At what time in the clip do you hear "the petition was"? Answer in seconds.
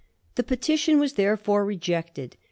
0.33-1.13